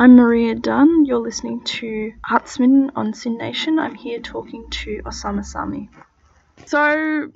I'm 0.00 0.14
Maria 0.14 0.54
Dunn. 0.54 1.06
You're 1.06 1.18
listening 1.18 1.64
to 1.82 2.12
Artsman 2.22 2.94
on 2.94 3.14
SYN 3.14 3.36
Nation. 3.36 3.80
I'm 3.80 3.96
here 3.96 4.20
talking 4.20 4.70
to 4.86 5.02
Osamah 5.02 5.44
Sami. 5.44 5.90
So, 6.66 7.32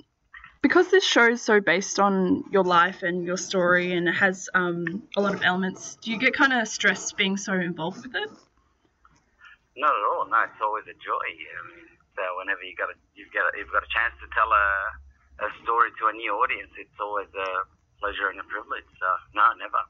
because 0.61 0.87
this 0.87 1.03
show 1.03 1.27
is 1.27 1.41
so 1.41 1.59
based 1.59 1.99
on 1.99 2.45
your 2.55 2.63
life 2.63 3.03
and 3.03 3.27
your 3.27 3.35
story 3.35 3.91
and 3.91 4.07
it 4.07 4.15
has 4.15 4.47
um, 4.55 5.03
a 5.17 5.19
lot 5.19 5.35
of 5.35 5.43
elements, 5.43 5.97
do 5.99 6.09
you 6.09 6.17
get 6.17 6.31
kind 6.31 6.53
of 6.53 6.65
stressed 6.69 7.17
being 7.17 7.35
so 7.35 7.51
involved 7.51 8.07
with 8.07 8.15
it? 8.15 8.31
Not 9.75 9.91
at 9.91 10.03
all. 10.15 10.23
No, 10.31 10.39
it's 10.47 10.63
always 10.63 10.87
a 10.87 10.95
joy. 11.03 11.19
I 11.19 11.67
mean, 11.67 11.83
so 12.15 12.23
whenever 12.39 12.63
you 12.63 12.79
got 12.79 12.87
a, 12.87 12.95
you've 13.11 13.33
got 13.35 13.43
a, 13.43 13.59
you've 13.59 13.75
got 13.75 13.83
a 13.83 13.91
chance 13.91 14.15
to 14.23 14.27
tell 14.31 14.47
a, 14.47 14.65
a 15.43 15.49
story 15.67 15.91
to 15.99 16.07
a 16.07 16.13
new 16.15 16.31
audience, 16.39 16.71
it's 16.79 16.95
always 16.95 17.27
a 17.27 17.67
pleasure 17.99 18.31
and 18.31 18.39
a 18.39 18.47
privilege. 18.47 18.87
So 19.03 19.07
no, 19.35 19.51
never. 19.59 19.83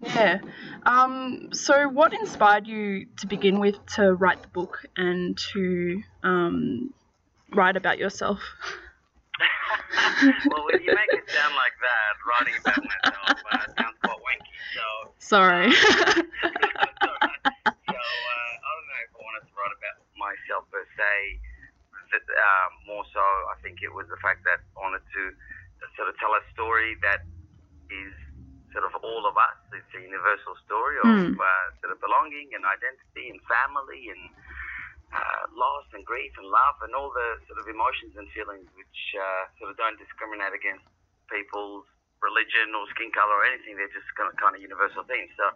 Yeah. 0.00 0.38
Um, 0.86 1.48
so, 1.52 1.88
what 1.88 2.12
inspired 2.12 2.66
you 2.66 3.06
to 3.18 3.26
begin 3.26 3.58
with 3.58 3.74
to 3.96 4.14
write 4.14 4.42
the 4.42 4.48
book 4.48 4.84
and 4.96 5.36
to 5.52 6.02
um, 6.22 6.94
write 7.54 7.76
about 7.76 7.98
yourself? 7.98 8.38
well, 10.46 10.64
when 10.70 10.80
you 10.82 10.94
make 10.94 11.10
it 11.10 11.28
sound 11.30 11.54
like 11.58 11.72
that, 11.82 12.14
writing 12.26 12.54
about 12.62 12.78
myself 12.78 13.42
uh, 13.50 13.58
sounds 13.74 13.98
quite 14.02 14.22
wanky. 14.22 14.54
So 14.74 14.82
sorry. 15.18 15.70
so 15.74 15.82
uh, 15.82 16.14
I 16.14 16.22
don't 18.70 18.86
know 18.86 19.02
if 19.02 19.10
I 19.10 19.18
wanted 19.18 19.50
to 19.50 19.54
write 19.58 19.74
about 19.74 19.98
myself 20.14 20.62
per 20.70 20.86
se. 20.94 21.42
Um, 22.08 22.72
more 22.86 23.04
so, 23.12 23.20
I 23.20 23.60
think 23.62 23.82
it 23.82 23.92
was 23.92 24.08
the 24.08 24.16
fact 24.24 24.42
that 24.48 24.60
I 24.62 24.80
wanted 24.80 25.02
to 25.04 25.22
sort 25.92 26.08
of 26.08 26.16
tell 26.16 26.32
a 26.32 26.40
story 26.54 26.96
that 27.04 27.20
sort 28.78 28.94
of 28.94 29.02
all 29.02 29.26
of 29.26 29.34
us. 29.34 29.58
It's 29.74 29.90
a 29.98 30.02
universal 30.06 30.54
story 30.62 31.02
of 31.02 31.10
Mm. 31.10 31.34
uh, 31.34 31.66
sort 31.82 31.90
of 31.90 31.98
belonging 31.98 32.54
and 32.54 32.62
identity 32.62 33.26
and 33.34 33.42
family 33.50 34.06
and 34.14 34.22
uh, 35.10 35.42
loss 35.58 35.86
and 35.98 36.06
grief 36.06 36.30
and 36.38 36.46
love 36.46 36.78
and 36.86 36.94
all 36.94 37.10
the 37.10 37.28
sort 37.50 37.58
of 37.58 37.66
emotions 37.66 38.14
and 38.14 38.30
feelings 38.30 38.70
which 38.78 39.00
uh, 39.18 39.50
sort 39.58 39.74
of 39.74 39.76
don't 39.82 39.98
discriminate 39.98 40.54
against 40.54 40.86
people's 41.26 41.90
religion 42.22 42.70
or 42.74 42.86
skin 42.94 43.10
color 43.10 43.34
or 43.34 43.44
anything. 43.50 43.74
They're 43.74 43.90
just 43.90 44.06
kind 44.14 44.30
of, 44.30 44.38
kind 44.38 44.54
of 44.54 44.62
universal 44.62 45.02
themes. 45.10 45.30
So 45.34 45.46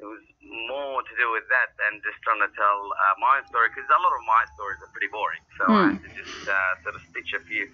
it 0.00 0.08
was 0.08 0.22
more 0.70 1.04
to 1.04 1.14
do 1.20 1.28
with 1.28 1.44
that 1.52 1.76
than 1.76 2.00
just 2.00 2.20
trying 2.24 2.40
to 2.40 2.48
tell 2.56 2.78
uh, 3.04 3.14
my 3.20 3.36
own 3.36 3.44
story 3.52 3.68
because 3.68 3.84
a 3.88 4.00
lot 4.00 4.16
of 4.16 4.22
my 4.24 4.48
stories 4.56 4.80
are 4.80 4.92
pretty 4.96 5.12
boring. 5.12 5.44
So 5.60 5.68
I 5.68 5.76
Mm. 5.76 5.84
had 5.92 6.00
to 6.08 6.10
just 6.16 6.40
uh, 6.48 6.72
sort 6.88 6.94
of 6.96 7.02
stitch 7.12 7.32
a 7.36 7.42
few 7.44 7.68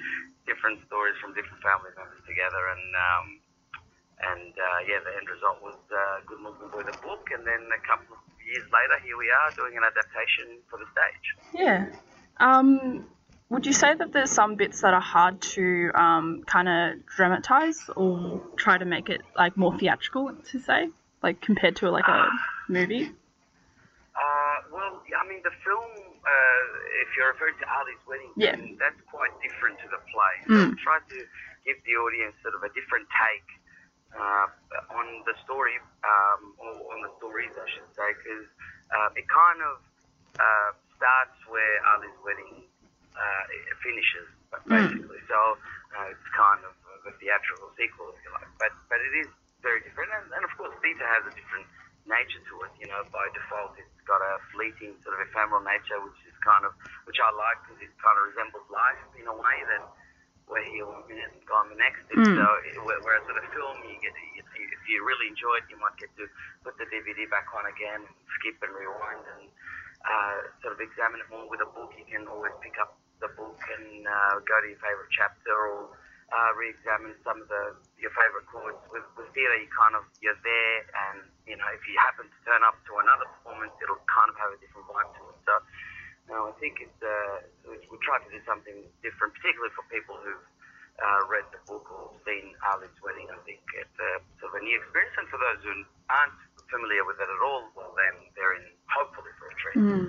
different 0.47 0.83
stories 0.91 1.15
from 1.23 1.39
different 1.39 1.63
family 1.63 1.95
members 1.95 2.23
together 2.27 2.63
and. 2.75 2.87
Um, 2.99 3.27
and 4.21 4.53
uh, 4.53 4.79
yeah, 4.89 4.99
the 5.05 5.15
end 5.17 5.29
result 5.29 5.63
was 5.63 5.77
uh, 5.93 6.21
Good 6.27 6.41
Muslim 6.41 6.71
Boy, 6.71 6.83
the 6.83 6.97
book, 7.03 7.29
and 7.33 7.47
then 7.47 7.69
a 7.71 7.81
couple 7.87 8.17
of 8.17 8.23
years 8.45 8.65
later, 8.73 8.99
here 9.05 9.17
we 9.17 9.31
are 9.31 9.51
doing 9.55 9.77
an 9.77 9.85
adaptation 9.85 10.59
for 10.71 10.79
the 10.79 10.87
stage. 10.91 11.27
Yeah. 11.55 11.87
Um, 12.39 13.07
would 13.49 13.65
you 13.67 13.73
say 13.73 13.95
that 13.95 14.13
there's 14.13 14.31
some 14.31 14.57
bits 14.57 14.83
that 14.83 14.93
are 14.93 15.01
hard 15.01 15.41
to 15.57 15.91
um, 15.95 16.43
kind 16.47 16.69
of 16.69 17.07
dramatize 17.07 17.89
or 17.97 18.43
try 18.57 18.77
to 18.79 18.85
make 18.85 19.09
it 19.09 19.23
like 19.37 19.57
more 19.57 19.77
theatrical 19.79 20.33
to 20.51 20.59
say, 20.61 20.89
like 21.23 21.41
compared 21.41 21.77
to 21.77 21.91
like 21.91 22.07
a 22.09 22.29
movie? 22.69 23.11
Uh, 24.19 24.57
well, 24.75 25.01
I 25.15 25.29
mean, 25.29 25.41
the 25.45 25.55
film, 25.65 25.91
uh, 26.27 26.63
if 27.07 27.09
you're 27.17 27.31
referring 27.33 27.55
to 27.63 27.67
Ali's 27.71 28.03
Wedding, 28.07 28.33
Yeah. 28.37 28.57
that's 28.79 29.01
quite 29.09 29.31
different 29.41 29.79
to 29.81 29.89
the 29.89 30.01
play. 30.13 30.35
So 30.47 30.53
Mm. 30.53 30.79
Tried 30.79 31.07
to 31.09 31.19
give 31.65 31.79
the 31.87 31.95
audience 31.97 32.35
sort 32.43 32.55
of 32.55 32.63
a 32.65 32.69
different 32.75 33.07
take 33.15 33.47
uh, 34.15 34.47
on 34.97 35.07
the 35.27 35.35
story, 35.45 35.77
um, 36.05 36.41
or 36.61 36.73
on 36.97 36.99
the 37.05 37.13
stories, 37.21 37.53
I 37.57 37.67
should 37.73 37.89
say, 37.97 38.09
because 38.21 38.47
uh, 38.93 39.19
it 39.21 39.27
kind 39.29 39.61
of 39.65 39.75
uh, 40.41 40.71
starts 40.97 41.37
where 41.49 41.75
Ali's 41.95 42.19
wedding 42.25 42.65
uh, 43.17 43.43
finishes, 43.85 44.29
but 44.51 44.63
Mm. 44.69 44.89
basically. 44.89 45.21
So 45.29 45.39
uh, 45.97 46.13
it's 46.13 46.29
kind 46.37 46.63
of 46.65 46.75
a 47.09 47.13
theatrical 47.21 47.71
sequel, 47.77 48.13
if 48.17 48.21
you 48.25 48.31
like. 48.33 48.49
But 48.61 48.73
but 48.89 49.01
it 49.01 49.15
is 49.27 49.29
very 49.63 49.81
different, 49.83 50.11
and, 50.15 50.27
and 50.33 50.43
of 50.45 50.53
course, 50.57 50.73
theatre 50.81 51.09
has 51.09 51.25
a 51.27 51.35
different 51.35 51.67
nature 52.07 52.41
to 52.41 52.55
it. 52.65 52.73
You 52.81 52.89
know, 52.89 53.03
by 53.13 53.27
default, 53.35 53.77
it's 53.77 54.01
got 54.07 54.21
a 54.23 54.39
fleeting 54.55 54.97
sort 55.05 55.19
of 55.19 55.21
ephemeral 55.29 55.61
nature, 55.65 55.99
which 56.01 56.17
is 56.25 56.35
kind 56.45 56.65
of 56.65 56.73
which 57.05 57.19
I 57.21 57.29
like 57.35 57.59
because 57.67 57.81
it 57.85 57.93
kind 58.01 58.17
of 58.17 58.25
resembles 58.33 58.67
life 58.73 59.01
in 59.19 59.27
a 59.29 59.35
way 59.37 59.57
that 59.69 59.83
we're 60.49 60.65
here 60.65 60.89
one 60.89 61.05
minute 61.07 61.29
and 61.33 61.45
gone 61.45 61.69
the 61.69 61.79
next. 61.79 62.03
And 62.11 62.25
Mm. 62.25 62.37
So 62.37 62.47
whereas 63.05 63.25
with 63.29 63.39
a 63.39 63.47
film, 63.53 63.77
you 63.85 63.97
get 64.01 64.13
if 64.17 64.49
you, 64.57 64.65
if 64.65 64.83
you 64.89 65.05
really 65.05 65.29
enjoy 65.29 65.61
it, 65.61 65.69
you 65.69 65.77
might 65.79 65.97
get 66.01 66.11
to 66.17 66.25
put 66.65 66.77
the 66.81 66.89
DVD 66.89 67.29
back 67.31 67.47
on 67.55 67.69
again, 67.69 68.03
skip 68.41 68.57
and 68.65 68.73
rewind, 68.75 69.25
and 69.39 69.45
uh, 70.05 70.37
sort 70.65 70.73
of 70.75 70.81
examine 70.81 71.21
it 71.21 71.29
more. 71.31 71.47
With 71.49 71.61
a 71.61 71.71
book, 71.71 71.93
you 71.97 72.05
can 72.09 72.27
always 72.27 72.53
pick 72.65 72.77
up 72.81 72.97
the 73.21 73.29
book 73.37 73.59
and 73.79 74.07
uh, 74.07 74.41
go 74.47 74.57
to 74.63 74.67
your 74.69 74.81
favourite 74.81 75.11
chapter 75.13 75.53
or 75.53 75.91
uh, 76.29 76.51
re-examine 76.57 77.17
some 77.25 77.41
of 77.41 77.49
the 77.49 77.77
your 77.97 78.13
favourite 78.13 78.47
chords. 78.53 78.81
With, 78.93 79.07
with 79.17 79.29
theatre, 79.33 79.59
you 79.59 79.71
kind 79.73 79.97
of 79.97 80.05
you're 80.21 80.39
there, 80.45 80.77
and 81.09 81.25
you 81.49 81.57
know 81.57 81.69
if 81.73 81.83
you 81.89 81.97
happen 81.99 82.29
to 82.29 82.39
turn 82.45 82.63
up 82.65 82.77
to 82.89 82.93
another 83.01 83.27
performance, 83.41 83.75
it'll 83.81 84.03
kind 84.09 84.29
of 84.29 84.37
have 84.37 84.53
a 84.53 84.59
different 84.61 84.87
vibe 84.89 85.11
to 85.19 85.23
it. 85.33 85.38
No, 86.29 86.53
I 86.53 86.55
think 86.61 86.85
it's 86.85 87.01
uh, 87.01 87.43
we, 87.65 87.81
we 87.89 87.97
tried 88.05 88.23
to 88.29 88.31
do 88.31 88.41
something 88.45 88.85
different, 89.01 89.33
particularly 89.35 89.73
for 89.73 89.85
people 89.89 90.17
who've 90.21 90.49
uh, 91.01 91.21
read 91.27 91.49
the 91.51 91.61
book 91.65 91.89
or 91.89 92.13
seen 92.29 92.53
Ali's 92.69 92.93
wedding. 93.01 93.33
I 93.33 93.41
think 93.49 93.65
it's 93.75 93.97
a 93.97 94.11
sort 94.41 94.53
of 94.53 94.61
a 94.61 94.65
new 94.65 94.77
experience, 94.77 95.17
and 95.17 95.29
for 95.33 95.41
those 95.41 95.61
who 95.65 95.73
aren't 96.13 96.37
familiar 96.69 97.05
with 97.09 97.17
it 97.17 97.29
at 97.33 97.41
all, 97.41 97.73
well, 97.73 97.97
then 97.97 98.15
they're 98.37 98.55
in 98.61 98.69
hopefully 98.93 99.33
for 99.41 99.49
a 99.49 99.57
treat. 99.57 99.77
Mm. 99.81 100.09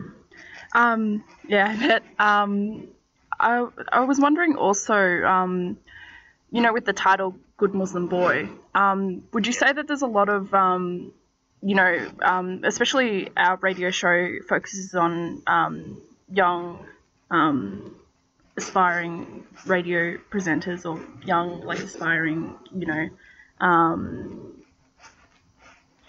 Um, 0.76 1.24
yeah, 1.48 2.00
I. 2.20 2.44
Um, 2.44 2.92
I, 3.40 3.68
I 3.92 4.02
was 4.02 4.20
wondering 4.20 4.56
also, 4.56 4.96
um, 4.96 5.78
you 6.52 6.62
know, 6.62 6.74
with 6.74 6.86
the 6.86 6.94
title 6.94 7.36
Good 7.58 7.74
Muslim 7.74 8.08
Boy, 8.08 8.50
um, 8.76 9.24
would 9.34 9.48
you 9.48 9.54
say 9.54 9.72
that 9.72 9.88
there's 9.88 10.02
a 10.02 10.08
lot 10.08 10.30
of, 10.30 10.54
um, 10.54 11.14
you 11.62 11.76
know, 11.76 12.12
um, 12.22 12.62
especially 12.66 13.30
our 13.38 13.56
radio 13.58 13.92
show 13.92 14.30
focuses 14.48 14.94
on 14.94 15.42
um, 15.48 16.02
young, 16.32 16.86
um, 17.32 17.96
aspiring 18.58 19.46
radio 19.66 20.18
presenters 20.32 20.86
or 20.86 21.04
young, 21.26 21.62
like, 21.62 21.80
aspiring, 21.80 22.56
you 22.76 22.86
know, 22.86 23.10
um, 23.60 24.54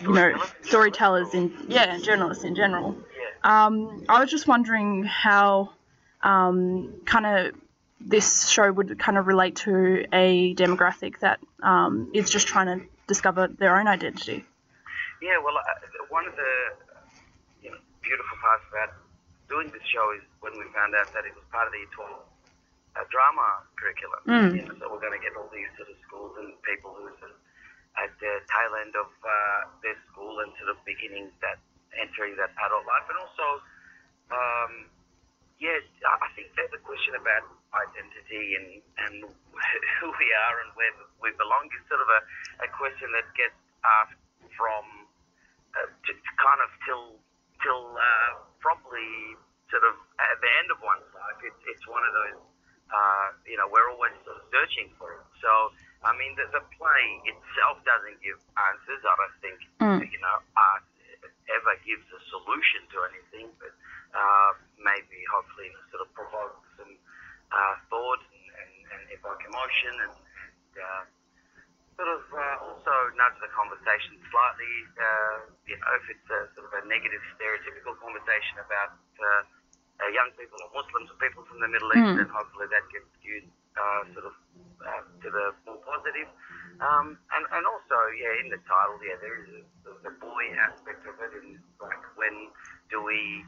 you 0.01 0.13
know, 0.13 0.43
storytellers 0.63 1.35
in, 1.35 1.53
yeah, 1.69 1.99
journalists 1.99 2.45
in 2.45 2.55
general. 2.55 2.97
Um, 3.43 4.05
I 4.09 4.21
was 4.21 4.31
just 4.31 4.47
wondering 4.47 5.05
how 5.05 5.71
um, 6.23 7.01
kind 7.05 7.27
of 7.27 7.55
this 8.01 8.49
show 8.49 8.71
would 8.71 8.99
kind 8.99 9.19
of 9.19 9.27
relate 9.27 9.57
to 9.57 10.07
a 10.13 10.55
demographic 10.55 11.19
that 11.21 11.41
um, 11.63 12.11
is 12.15 12.31
just 12.31 12.47
trying 12.47 12.67
to 12.67 12.87
discover 13.07 13.49
their 13.49 13.79
own 13.79 13.87
identity. 13.87 14.45
Yeah, 15.21 15.39
well, 15.45 15.57
uh, 15.57 16.05
one 16.09 16.27
of 16.27 16.35
the 16.37 16.53
you 17.63 17.71
know, 17.71 17.77
beautiful 18.03 18.39
parts 18.41 18.65
about 18.71 18.95
doing 19.51 19.69
this 19.75 19.83
show 19.91 20.15
is 20.15 20.23
when 20.39 20.55
we 20.55 20.65
found 20.71 20.95
out 20.95 21.11
that 21.11 21.27
it 21.27 21.35
was 21.35 21.43
part 21.51 21.67
of 21.67 21.75
the 21.75 21.83
12 21.91 22.07
uh, 22.07 23.07
drama 23.11 23.67
curriculum. 23.75 24.23
Mm. 24.25 24.51
You 24.55 24.63
know, 24.71 24.75
so 24.79 24.87
we're 24.87 25.03
going 25.03 25.19
to 25.19 25.23
get 25.23 25.35
all 25.35 25.51
these 25.51 25.69
sort 25.75 25.91
of 25.91 25.99
schools 26.07 26.39
and 26.39 26.55
people 26.63 26.95
who 26.95 27.11
are 27.11 27.19
sort 27.19 27.35
of 27.35 27.41
at 27.99 28.15
the 28.23 28.33
tail 28.47 28.73
end 28.79 28.95
of 28.95 29.11
uh, 29.27 29.61
their 29.83 29.99
school 30.09 30.39
and 30.41 30.55
sort 30.63 30.71
of 30.71 30.79
beginning 30.87 31.35
that, 31.43 31.59
entering 31.99 32.39
that 32.39 32.55
adult 32.55 32.87
life. 32.87 33.07
And 33.11 33.19
also, 33.19 33.47
um, 34.31 34.73
yeah, 35.59 35.83
I 36.07 36.15
I 36.23 36.29
think 36.39 36.55
that 36.55 36.71
the 36.71 36.81
question 36.87 37.19
about 37.19 37.45
identity 37.75 38.55
and, 38.55 38.69
and 39.07 39.15
who 39.99 40.09
we 40.15 40.29
are 40.31 40.57
and 40.63 40.71
where 40.79 40.95
we 41.19 41.35
belong 41.35 41.67
is 41.75 41.83
sort 41.91 42.03
of 42.03 42.09
a, 42.09 42.21
a 42.67 42.69
question 42.75 43.11
that 43.19 43.27
gets 43.35 43.59
asked 43.83 44.23
from 44.55 44.85
uh, 45.75 45.87
to, 45.87 46.11
to 46.15 46.31
kind 46.39 46.61
of 46.63 46.71
till 46.87 47.19
till 47.63 47.95
uh, 47.97 48.31
probably 48.61 49.37
sort 49.71 49.85
of 49.87 49.95
at 50.19 50.37
the 50.43 50.51
end 50.61 50.69
of 50.75 50.79
one's 50.83 51.07
life. 51.15 51.39
It's 51.45 51.63
it's 51.71 51.85
one 51.89 52.03
of 52.05 52.13
those 52.13 52.41
uh, 52.91 53.27
you 53.47 53.57
know 53.57 53.69
we're 53.71 53.89
always 53.93 54.13
sort 54.27 54.37
of 54.41 54.45
searching 54.51 54.91
for 54.99 55.15
it. 55.17 55.25
So 55.41 55.51
I 56.05 56.13
mean 56.17 56.35
the, 56.37 56.49
the 56.53 56.65
play 56.77 57.05
itself 57.29 57.81
doesn't 57.87 58.19
give 58.25 58.41
answers. 58.57 59.01
I 59.05 59.15
don't 59.17 59.39
think 59.45 59.59
Mm. 59.81 59.97
you 60.05 60.21
know 60.21 60.37
art 60.61 60.85
ever 61.51 61.75
gives 61.89 62.05
a 62.13 62.21
solution 62.31 62.85
to 62.95 62.97
anything, 63.11 63.49
but 63.59 63.73
uh, 64.15 64.51
maybe 64.79 65.19
hopefully 65.33 65.73
sort 65.91 66.05
of 66.05 66.11
provoke 66.15 66.57
some 66.79 66.95
uh, 67.51 67.75
thought 67.91 68.21
and, 68.31 68.47
and, 68.61 68.73
and 68.93 69.03
evoke 69.17 69.41
emotion 69.43 69.93
and, 70.05 70.15
and 70.15 70.75
uh, 70.79 71.03
sort 72.01 72.17
of 72.17 72.25
uh, 72.33 72.57
also 72.65 72.95
nudge 73.13 73.37
the 73.45 73.53
conversation 73.53 74.17
slightly. 74.33 74.75
Uh, 74.97 75.37
you 75.69 75.77
know, 75.77 75.91
if 76.01 76.05
it's 76.09 76.29
a 76.33 76.41
sort 76.57 76.65
of 76.65 76.73
a 76.81 76.83
negative, 76.89 77.21
stereotypical 77.37 77.93
conversation 78.01 78.57
about 78.65 78.97
uh, 79.21 79.43
uh, 80.01 80.09
young 80.17 80.33
people 80.41 80.57
or 80.65 80.73
Muslims 80.73 81.13
or 81.13 81.21
people 81.21 81.45
from 81.45 81.61
the 81.61 81.69
Middle 81.69 81.93
East, 81.93 82.17
Mm. 82.17 82.17
then 82.25 82.31
hopefully 82.33 82.65
that 82.73 82.85
gets 82.89 83.05
skewed 83.21 83.45
uh, 83.77 84.01
sort 84.17 84.27
of 84.33 84.35
uh, 84.81 85.03
to 85.21 85.29
the 85.29 85.47
more 85.69 85.77
positive. 85.85 86.25
Um, 86.81 87.21
and, 87.37 87.45
and 87.53 87.65
also, 87.69 87.99
yeah, 88.17 88.41
in 88.41 88.49
the 88.49 88.57
title, 88.65 88.97
yeah, 89.05 89.21
there 89.21 89.37
is 89.45 89.49
a, 89.53 89.63
the, 89.85 89.93
the 90.09 90.15
boy 90.17 90.45
aspect 90.57 91.05
of 91.05 91.13
it, 91.21 91.33
and 91.37 91.61
like 91.85 92.01
when 92.17 92.49
do 92.89 93.05
we 93.05 93.45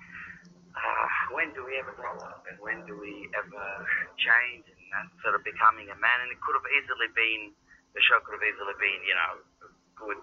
uh, 0.77 1.09
when 1.33 1.49
do 1.57 1.65
we 1.65 1.81
ever 1.81 1.97
grow 1.97 2.13
up 2.21 2.45
and 2.49 2.61
when 2.61 2.85
do 2.85 3.01
we 3.01 3.29
ever 3.33 3.65
change 4.21 4.69
and 4.69 4.85
that 4.93 5.09
sort 5.25 5.33
of 5.37 5.41
becoming 5.45 5.89
a 5.89 5.97
man? 5.97 6.19
And 6.21 6.29
it 6.29 6.41
could 6.45 6.53
have 6.53 6.69
easily 6.77 7.09
been 7.17 7.57
the 7.95 8.01
show 8.05 8.19
could 8.25 8.35
have 8.37 8.45
easily 8.45 8.77
been 8.81 9.01
you 9.05 9.17
know 9.17 9.33
good 9.97 10.21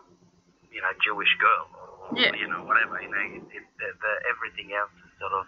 you 0.73 0.81
know 0.81 0.93
Jewish 1.01 1.31
girl 1.41 1.65
or 1.73 2.17
Yeah. 2.17 2.33
you 2.35 2.47
know 2.49 2.65
whatever 2.65 2.97
you 3.01 3.09
know 3.09 3.21
it, 3.21 3.43
it, 3.53 3.65
the, 3.77 3.87
the, 3.93 4.13
everything 4.33 4.73
else 4.73 4.93
is 5.05 5.11
sort 5.21 5.33
of 5.33 5.45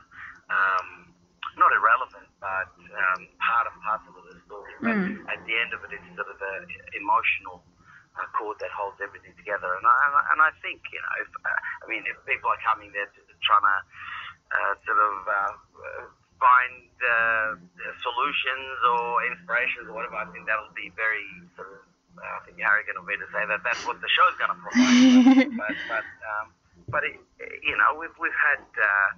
um, 0.49 0.87
not 1.57 1.71
irrelevant 1.73 2.27
but 2.41 2.69
um, 2.93 3.21
part 3.41 3.65
and 3.69 3.77
parcel 3.85 4.13
of 4.17 4.25
the 4.25 4.35
story. 4.49 4.73
But 4.81 4.97
Mm. 4.97 5.29
at 5.29 5.39
the 5.45 5.55
end 5.61 5.71
of 5.77 5.83
it, 5.85 5.93
it's 5.93 6.09
sort 6.17 6.25
of 6.25 6.37
the 6.41 6.53
emotional 6.97 7.61
uh, 8.17 8.25
cord 8.33 8.57
that 8.59 8.73
holds 8.73 8.97
everything 8.99 9.31
together. 9.37 9.69
And 9.77 9.85
I, 9.85 9.93
and 10.05 10.13
I, 10.17 10.21
and 10.33 10.39
I 10.41 10.51
think, 10.65 10.81
you 10.89 10.97
know, 10.99 11.13
if, 11.21 11.29
uh, 11.45 11.53
I 11.53 11.85
mean, 11.85 12.01
if 12.09 12.17
people 12.25 12.49
are 12.49 12.57
coming 12.65 12.89
there 12.97 13.05
to, 13.05 13.19
trying 13.45 13.61
to 13.61 13.77
uh, 14.57 14.73
sort 14.89 14.99
of 15.05 15.15
uh, 15.29 15.53
find 16.41 16.89
uh, 16.97 17.49
solutions 18.01 18.73
or 18.89 19.21
inspirations 19.29 19.85
or 19.87 19.93
whatever, 19.93 20.17
I 20.17 20.25
think 20.33 20.49
that'll 20.49 20.73
be 20.73 20.89
very 20.97 21.29
sort 21.55 21.69
of, 21.77 21.85
I 22.19 22.39
think 22.43 22.59
arrogant 22.59 22.97
of 22.99 23.05
me 23.07 23.15
to 23.15 23.27
say 23.31 23.43
that 23.47 23.61
that's 23.63 23.83
what 23.87 24.01
the 24.03 24.09
show's 24.11 24.35
going 24.35 24.51
to 24.51 24.59
provide. 24.59 25.55
but, 25.61 25.75
but, 25.87 26.05
um, 26.27 26.45
but 26.91 27.01
it, 27.07 27.15
you 27.63 27.75
know, 27.79 27.95
we've, 27.95 28.13
we've 28.19 28.35
had 28.35 28.61
uh, 28.61 29.09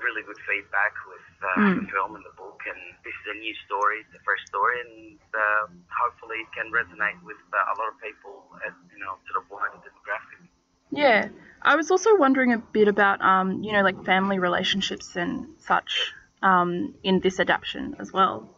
really 0.00 0.22
good 0.24 0.38
feedback 0.48 0.94
with 1.08 1.20
uh, 1.44 1.60
Mm. 1.60 1.84
the 1.84 1.92
film 1.92 2.16
and 2.16 2.24
the 2.24 2.34
book, 2.40 2.60
and 2.66 2.80
this 3.04 3.12
is 3.12 3.26
a 3.36 3.38
new 3.38 3.54
story, 3.68 4.00
it's 4.00 4.14
a 4.16 4.22
fresh 4.24 4.40
story, 4.48 4.80
and 4.80 5.18
uh, 5.34 5.64
hopefully 5.92 6.40
it 6.40 6.48
can 6.56 6.72
resonate 6.72 7.20
with 7.22 7.36
uh, 7.52 7.72
a 7.72 7.74
lot 7.76 7.92
of 7.92 8.00
people 8.00 8.48
at 8.64 8.72
you 8.92 8.98
know 8.98 9.12
sort 9.28 9.44
of 9.44 9.50
wider 9.50 9.76
demographic. 9.84 10.48
Yeah, 10.90 11.28
I 11.60 11.76
was 11.76 11.90
also 11.90 12.16
wondering 12.16 12.52
a 12.52 12.58
bit 12.58 12.88
about, 12.88 13.20
um, 13.20 13.62
you 13.62 13.72
know, 13.72 13.82
like 13.82 14.04
family 14.04 14.38
relationships 14.38 15.16
and 15.16 15.48
such 15.58 16.12
um, 16.42 16.94
in 17.02 17.20
this 17.20 17.40
adaptation 17.40 17.96
as 17.98 18.12
well. 18.12 18.48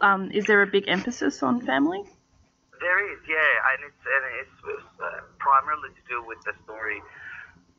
Um, 0.00 0.30
is 0.30 0.46
there 0.46 0.62
a 0.62 0.66
big 0.66 0.88
emphasis 0.88 1.42
on 1.42 1.60
family? 1.60 2.02
There 2.80 3.00
is, 3.12 3.20
yeah, 3.28 3.70
and 3.74 3.78
it's 3.86 4.02
and 4.02 4.24
it's, 4.42 4.56
it's 4.76 4.92
uh, 5.00 5.20
primarily 5.38 5.90
to 5.94 6.02
do 6.10 6.22
with 6.26 6.38
the 6.44 6.54
story 6.66 7.00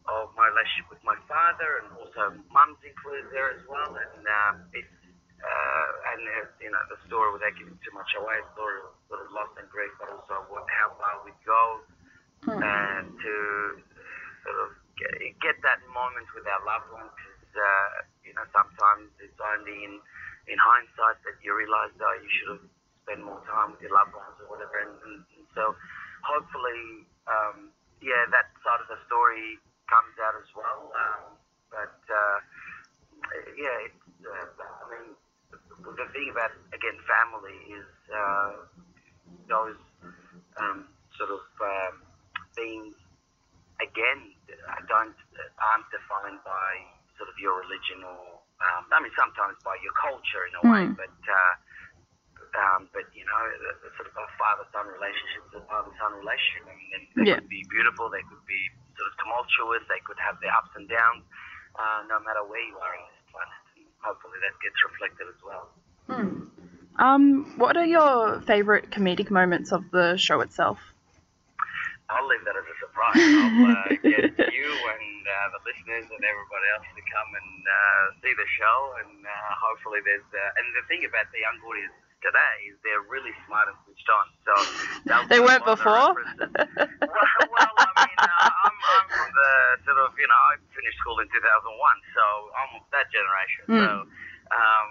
of 0.08 0.30
my 0.38 0.48
relationship 0.54 0.90
with 0.90 1.04
my 1.04 1.18
father, 1.28 1.84
and 1.84 1.88
also 2.00 2.38
mum's 2.54 2.80
included 2.86 3.28
there 3.34 3.52
as 3.54 3.62
well, 3.68 3.94
and 3.98 4.24
um, 4.24 4.56
it's 4.74 4.96
uh, 5.44 5.90
and 6.16 6.22
uh, 6.26 6.48
you 6.64 6.72
know 6.72 6.82
the 6.90 6.98
story 7.06 7.34
without 7.34 7.54
giving 7.60 7.76
too 7.84 7.94
much 7.94 8.10
away, 8.18 8.40
story 8.56 8.82
of 8.86 8.94
sort 9.10 9.22
of 9.26 9.30
loss 9.36 9.52
and 9.60 9.68
grief, 9.70 9.92
but 10.00 10.10
also 10.10 10.46
what 10.50 10.66
how 10.72 10.94
far 10.98 11.22
we 11.26 11.32
go 11.46 11.82
Hmm. 12.46 12.62
and 12.62 13.10
to 13.18 13.34
sort 14.46 14.58
of 14.70 14.70
get, 15.02 15.12
get 15.42 15.58
that 15.66 15.82
moment 15.90 16.30
with 16.38 16.46
our 16.46 16.62
loved 16.62 16.94
ones. 16.94 17.10
'cause, 17.10 17.58
uh, 17.58 18.06
you 18.22 18.34
know, 18.38 18.46
sometimes 18.54 19.10
it's 19.20 19.40
only 19.42 19.84
in 19.86 19.98
in 20.46 20.58
hindsight 20.62 21.18
that 21.26 21.42
you 21.42 21.58
realise, 21.58 21.90
oh, 21.98 22.14
you 22.22 22.30
should 22.30 22.50
have 22.54 22.66
spent 23.06 23.22
more 23.22 23.40
time 23.46 23.72
with 23.78 23.82
your 23.86 23.94
loved 23.94 24.18
ones 24.18 24.36
or 24.42 24.50
whatever. 24.50 24.82
And, 24.82 24.94
and, 25.06 25.18
and 25.38 25.46
so, 25.54 25.78
hopefully, 26.26 27.06
um, 27.30 27.70
yeah, 28.02 28.26
that 28.34 28.50
side 28.66 28.82
of 28.82 28.90
the 28.90 28.98
story 29.06 29.62
comes 29.86 30.18
out 30.26 30.36
as 30.42 30.50
well. 30.58 30.90
Um, 30.92 31.24
but 31.70 31.98
uh, 32.10 32.38
yeah, 33.54 33.78
it's, 33.86 34.06
uh, 34.26 34.50
I 34.58 34.86
mean, 34.90 35.14
the 35.86 36.08
thing 36.12 36.28
about 36.34 36.52
again 36.74 36.98
family 37.06 37.58
is 37.78 37.90
uh, 38.10 38.52
those 39.48 39.78
um, 40.58 40.90
sort 41.18 41.30
of 41.30 41.46
um, 41.62 42.02
things 42.58 42.96
again 43.82 44.34
uh, 44.50 44.82
don't 44.90 45.16
aren't 45.62 45.88
defined 45.94 46.42
by 46.44 46.72
sort 47.18 47.30
of 47.30 47.36
your 47.38 47.60
religion 47.62 48.02
or 48.04 48.42
um, 48.66 48.84
I 48.92 49.00
mean 49.04 49.14
sometimes 49.20 49.60
by 49.64 49.78
your 49.84 49.94
culture 50.00 50.44
in 50.50 50.54
a 50.58 50.62
way, 50.66 50.84
Mm. 50.90 50.98
but 50.98 51.18
uh, 51.28 51.54
but 52.96 53.06
you 53.12 53.28
know 53.28 53.42
the, 53.60 53.72
the 53.84 53.92
sort 54.00 54.08
of 54.08 54.16
a 54.16 54.26
father-son 54.40 54.88
relationship 54.96 55.44
is 55.52 55.60
a 55.60 55.64
father-son 55.68 56.16
relationship. 56.24 56.64
I 56.72 56.74
mean, 56.80 56.90
they, 56.96 57.02
they 57.20 57.26
Yeah. 57.28 57.38
could 57.44 57.52
be 57.52 57.62
beautiful, 57.68 58.08
they 58.08 58.24
could 58.32 58.42
be 58.48 58.62
sort 58.96 59.08
of 59.12 59.14
tumultuous, 59.20 59.84
they 59.92 60.00
could 60.08 60.18
have 60.24 60.40
their 60.40 60.56
ups 60.56 60.72
and 60.80 60.88
downs, 60.88 61.28
uh, 61.76 62.08
no 62.08 62.24
matter 62.24 62.48
where 62.48 62.64
you 62.64 62.80
are 62.80 62.94
on 62.96 63.04
this 63.12 63.24
planet. 63.36 63.62
And 63.76 63.86
hopefully 64.00 64.40
that 64.40 64.56
gets 64.64 64.80
reflected 64.88 65.28
as 65.28 65.40
well. 65.44 65.66
Hmm. 66.08 66.32
Um, 66.96 67.26
what 67.60 67.76
are 67.76 67.84
your 67.86 68.40
favourite 68.48 68.88
comedic 68.96 69.28
moments 69.30 69.76
of 69.76 69.84
the 69.92 70.16
show 70.16 70.40
itself? 70.40 70.80
I'll 72.08 72.24
leave 72.30 72.46
that 72.46 72.56
as 72.56 72.64
a 72.64 72.78
surprise. 72.80 73.18
I'll 73.18 73.66
uh, 73.66 73.90
get 74.16 74.32
you 74.54 74.70
and 74.72 75.10
uh, 75.26 75.48
the 75.58 75.62
listeners 75.66 76.06
and 76.06 76.22
everybody 76.24 76.68
else 76.78 76.88
to 76.94 77.04
come 77.10 77.30
and 77.34 77.52
uh, 77.66 78.04
see 78.22 78.30
the 78.32 78.48
show, 78.56 78.78
and 79.04 79.26
uh, 79.26 79.52
hopefully 79.58 80.00
there's. 80.06 80.24
Uh, 80.30 80.58
and 80.62 80.66
the 80.78 80.86
thing 80.88 81.02
about 81.04 81.26
the 81.34 81.42
young 81.42 81.58
audience 81.66 81.98
today 82.24 82.56
is 82.72 82.76
they're 82.82 83.06
really 83.08 83.34
smart 83.48 83.68
and 83.68 83.78
switched 83.86 84.10
on. 84.10 84.26
So 84.46 84.54
They 85.30 85.40
weren't 85.40 85.66
the 85.66 85.76
before. 85.76 86.16
well, 86.16 86.36
well, 86.50 87.74
I 87.76 87.92
mean, 88.06 88.20
uh, 88.20 88.50
I'm, 88.66 88.76
I'm 88.76 89.06
from 89.10 89.30
the 89.32 89.52
sort 89.86 90.00
of, 90.06 90.16
you 90.16 90.28
know, 90.28 90.42
I 90.52 90.60
finished 90.72 91.00
school 91.02 91.20
in 91.20 91.28
2001, 91.30 91.38
so 92.16 92.24
I'm 92.56 92.72
of 92.80 92.86
that 92.96 93.08
generation. 93.12 93.64
Mm. 93.68 93.80
So 93.80 93.92
um, 94.54 94.90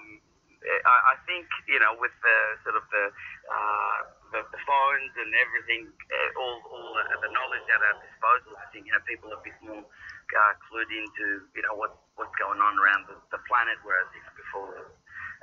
I, 0.65 0.97
I 1.12 1.17
think, 1.29 1.44
you 1.69 1.81
know, 1.81 1.97
with 2.00 2.15
the 2.25 2.38
sort 2.65 2.76
of 2.76 2.85
the, 2.88 3.05
uh, 3.50 3.99
the, 4.32 4.41
the 4.49 4.61
phones 4.65 5.12
and 5.21 5.31
everything, 5.37 5.91
uh, 5.91 6.41
all, 6.41 6.59
all 6.73 6.91
uh, 6.97 7.19
the 7.21 7.31
knowledge 7.32 7.67
at 7.69 7.81
our 7.85 7.97
disposal, 8.00 8.56
I 8.56 8.67
think, 8.73 8.88
you 8.88 8.93
know, 8.97 9.03
people 9.05 9.29
are 9.32 9.41
a 9.41 9.44
bit 9.44 9.56
more 9.61 9.85
uh, 9.85 10.53
clued 10.71 10.88
into, 10.88 11.44
you 11.53 11.62
know, 11.69 11.76
what, 11.76 12.00
what's 12.17 12.35
going 12.41 12.59
on 12.59 12.75
around 12.81 13.06
the, 13.12 13.17
the 13.35 13.41
planet, 13.44 13.76
whereas 13.85 14.09
you 14.17 14.23
know, 14.25 14.35
before 14.41 14.73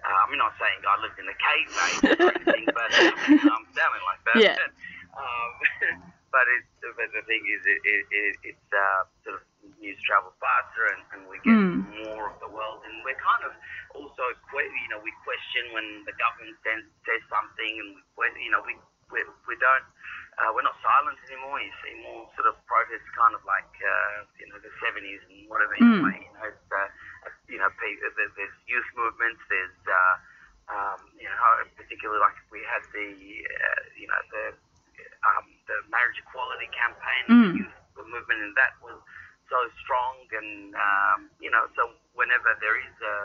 uh, 0.03 0.17
I'm 0.25 0.33
not 0.37 0.53
saying 0.59 0.79
I 0.85 0.95
lived 1.01 1.17
in 1.21 1.27
a 1.29 1.37
cave 1.37 1.69
age 1.71 2.03
or 2.19 2.29
anything, 2.35 2.65
but 2.73 2.89
I'm 3.53 3.65
sounding 3.73 4.05
like 4.09 4.21
that. 4.33 4.37
Yeah. 4.41 4.57
Um, 5.13 5.51
but 6.33 6.45
it, 6.47 6.63
but 6.95 7.09
the 7.13 7.23
thing 7.27 7.43
is, 7.45 7.61
it, 7.67 7.79
it, 7.83 8.01
it, 8.09 8.33
it's 8.55 8.67
uh, 8.71 9.01
sort 9.27 9.35
of 9.39 9.43
news 9.83 9.99
travels 10.07 10.33
faster, 10.39 10.83
and, 10.95 11.01
and 11.13 11.21
we 11.29 11.37
get 11.43 11.53
Mm. 11.57 11.83
more 12.07 12.31
of 12.31 12.37
the 12.39 12.47
world, 12.49 12.79
and 12.87 12.93
we're 13.03 13.19
kind 13.19 13.43
of 13.45 13.53
also, 13.97 14.23
que- 14.49 14.71
you 14.71 14.89
know, 14.89 15.01
we 15.03 15.11
question 15.27 15.67
when 15.75 15.85
the 16.07 16.15
government 16.15 16.55
says, 16.63 16.81
says 17.03 17.21
something, 17.27 17.73
and 17.83 17.89
we, 18.17 18.25
you 18.41 18.51
know, 18.53 18.63
we 18.65 18.73
we, 19.11 19.19
we 19.43 19.55
don't. 19.59 19.83
Uh, 20.39 20.47
we're 20.55 20.63
not 20.63 20.79
silent 20.79 21.19
anymore. 21.27 21.59
You 21.59 21.67
see 21.83 21.91
more 22.07 22.23
sort 22.39 22.47
of 22.47 22.55
protests, 22.63 23.03
kind 23.11 23.35
of 23.35 23.43
like 23.43 23.67
uh, 23.83 24.23
you 24.39 24.47
know 24.47 24.55
the 24.63 24.71
70s 24.79 25.19
and 25.27 25.51
whatever. 25.51 25.75
Mm. 25.75 25.83
Anyway, 25.83 26.17
you 26.23 26.31
know, 26.39 26.47
it's, 26.47 26.67
uh, 26.70 26.70
you 27.51 27.59
know, 27.59 27.67
there's 27.75 28.55
youth 28.65 28.89
movements. 28.95 29.43
There's 29.51 29.75
uh, 29.83 30.15
um, 30.71 30.99
you 31.19 31.27
know, 31.27 31.67
particularly 31.75 32.23
like 32.23 32.37
we 32.47 32.63
had 32.63 32.83
the 32.95 33.07
uh, 33.11 33.81
you 33.99 34.07
know 34.07 34.21
the 34.31 34.43
um, 35.27 35.45
the 35.67 35.77
marriage 35.91 36.17
equality 36.23 36.71
campaign, 36.71 37.23
Mm. 37.27 37.43
the 37.51 37.57
youth 37.59 37.75
movement, 38.07 38.39
and 38.41 38.55
that 38.55 38.73
was 38.79 38.97
so 39.51 39.59
strong. 39.83 40.23
And 40.31 40.73
um, 40.79 41.19
you 41.43 41.51
know, 41.51 41.67
so 41.75 41.91
whenever 42.15 42.55
there 42.63 42.79
is 42.79 42.95
a 43.03 43.15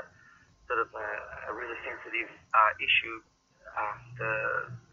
sort 0.66 0.82
of 0.82 0.90
a, 0.90 1.08
a 1.48 1.52
really 1.54 1.78
sensitive 1.86 2.30
uh, 2.50 2.72
issue, 2.82 3.22
um, 3.78 3.98
the 4.18 4.34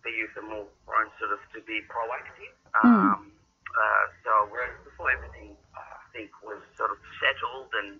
the 0.06 0.12
youth 0.14 0.38
are 0.38 0.46
more 0.46 0.68
prone 0.86 1.10
sort 1.18 1.34
of 1.34 1.42
to 1.58 1.60
be 1.66 1.82
proactive. 1.90 2.54
Um, 2.78 3.34
uh, 3.74 4.06
so 4.22 4.32
whereas 4.54 4.78
before 4.86 5.10
everything 5.10 5.58
uh, 5.74 5.82
I 5.82 6.06
think 6.14 6.30
was 6.46 6.62
sort 6.78 6.94
of 6.94 7.00
settled 7.18 7.74
and 7.82 7.98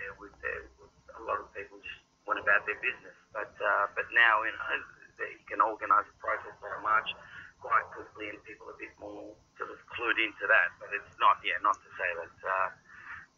there 0.00 0.16
was, 0.18 0.32
there 0.42 0.62
was 0.80 0.90
a 1.18 1.22
lot 1.24 1.38
of 1.40 1.48
people 1.54 1.78
just 1.82 2.00
went 2.26 2.40
about 2.42 2.66
their 2.66 2.78
business. 2.82 3.14
But 3.32 3.52
uh, 3.58 3.86
but 3.94 4.06
now 4.14 4.42
you 4.46 4.52
know 4.54 4.76
they 5.20 5.32
can 5.46 5.60
organise 5.62 6.06
a 6.10 6.16
protest 6.18 6.58
or 6.62 6.78
a 6.78 6.82
march 6.82 7.10
quite 7.62 7.86
quickly, 7.94 8.30
and 8.34 8.38
people 8.44 8.68
are 8.70 8.76
a 8.76 8.80
bit 8.80 8.94
more 8.98 9.32
sort 9.58 9.70
of 9.70 9.78
clued 9.94 10.18
into 10.20 10.44
that. 10.46 10.68
But 10.82 10.90
it's 10.94 11.14
not 11.22 11.38
yeah, 11.46 11.58
not 11.62 11.76
to 11.78 11.90
say 11.98 12.10
that. 12.18 12.36
Uh, 12.42 12.68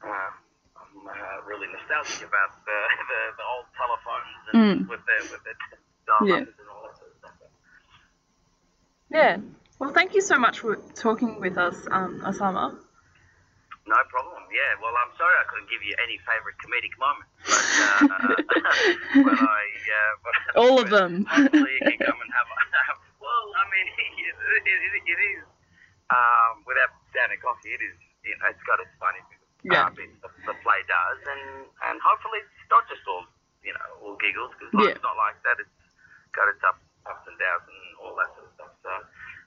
uh, 0.07 0.31
I'm 0.77 1.09
uh, 1.09 1.41
really 1.49 1.69
nostalgic 1.73 2.29
about 2.29 2.53
the, 2.65 2.79
the, 3.11 3.21
the 3.41 3.45
old 3.49 3.67
telephones 3.77 4.43
and 4.53 4.57
Mm. 4.57 4.89
with 4.89 5.01
the 5.09 5.17
with 5.33 5.43
the 5.45 5.55
Yeah. 6.27 6.37
and 6.37 6.69
all 6.71 6.83
that 6.85 6.97
sort 6.99 7.11
of 7.11 7.17
stuff. 7.19 7.33
Yeah. 9.11 9.39
Well, 9.79 9.93
thank 9.93 10.15
you 10.15 10.21
so 10.21 10.39
much 10.39 10.61
for 10.61 10.77
talking 10.95 11.41
with 11.41 11.59
us, 11.59 11.87
um, 11.91 12.21
Osamah. 12.25 12.77
No 13.87 14.03
problem. 14.11 14.43
Yeah. 14.51 14.75
Well, 14.83 14.91
I'm 14.99 15.15
sorry 15.15 15.31
I 15.39 15.47
couldn't 15.47 15.71
give 15.71 15.79
you 15.87 15.95
any 16.03 16.19
favourite 16.27 16.59
comedic 16.59 16.91
moments, 16.99 17.31
but 17.47 17.63
uh, 17.87 18.35
but 19.31 19.39
I 19.39 19.63
uh, 19.63 20.13
but, 20.27 20.35
All 20.63 20.77
of 20.83 20.91
them. 20.91 21.23
Hopefully, 21.31 21.71
you 21.79 21.95
can 21.95 21.99
come 22.03 22.19
and 22.19 22.31
have. 22.35 22.47
a 22.51 22.57
well, 23.23 23.47
I 23.55 23.63
mean, 23.71 23.87
it, 23.87 24.11
it, 24.27 24.65
it, 24.67 25.03
it 25.07 25.21
is 25.39 25.47
um, 26.11 26.67
without 26.67 26.91
sounding 27.15 27.39
cocky. 27.39 27.79
It 27.79 27.83
is. 27.87 27.95
You 28.27 28.35
know, 28.43 28.51
it's 28.51 28.65
got 28.67 28.83
its 28.83 28.91
funny 28.99 29.23
Yeah. 29.63 29.87
uh, 29.87 29.95
the, 29.95 30.31
the 30.51 30.55
play 30.67 30.83
does, 30.91 31.21
and 31.31 31.71
and 31.87 31.97
hopefully 32.03 32.43
it's 32.43 32.67
not 32.67 32.83
just 32.91 33.07
all 33.07 33.23
you 33.63 33.71
know 33.71 33.87
all 34.03 34.19
giggles 34.19 34.51
because 34.59 34.75
Yeah. 34.75 34.99
life's 34.99 35.07
not 35.07 35.15
like 35.15 35.39
that. 35.47 35.63
It's 35.63 35.79
got 36.35 36.51
its 36.51 36.59
ups, 36.67 36.83
ups 37.07 37.23
and 37.31 37.39
downs 37.39 37.71
and 37.71 37.83
all 38.03 38.19
that 38.19 38.35
sort 38.35 38.51
of 38.51 38.53
stuff. 38.59 38.73
So. 38.83 38.93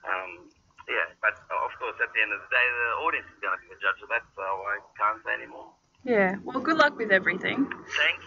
Um, 0.08 0.48
yeah, 0.90 1.08
but 1.22 1.38
uh, 1.38 1.66
of 1.66 1.74
course, 1.78 1.96
at 2.02 2.10
the 2.12 2.20
end 2.20 2.34
of 2.34 2.42
the 2.42 2.50
day, 2.50 2.66
the 2.66 2.90
audience 3.06 3.30
is 3.30 3.40
going 3.40 3.54
to 3.54 3.62
be 3.62 3.70
the 3.70 3.80
judge 3.80 4.02
of 4.02 4.10
that, 4.10 4.26
so 4.34 4.44
I 4.44 4.82
can't 4.98 5.22
say 5.24 5.38
any 5.38 5.48
more. 5.48 5.70
Yeah. 6.04 6.42
Well, 6.44 6.60
good 6.60 6.78
luck 6.78 6.98
with 6.98 7.12
everything. 7.12 7.70
Thank 7.70 8.20